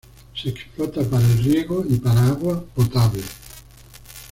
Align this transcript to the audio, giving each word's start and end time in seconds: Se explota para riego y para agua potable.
Se 0.35 0.49
explota 0.49 1.07
para 1.07 1.27
riego 1.35 1.85
y 1.87 1.97
para 1.99 2.29
agua 2.29 2.65
potable. 2.73 3.21